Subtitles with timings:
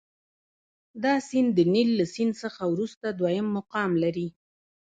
[1.03, 4.27] دا سیند د نیل له سیند څخه وروسته دوهم مقام لري.